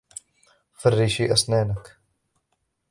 فرشي 0.73 1.33
أسنانك. 1.33 1.97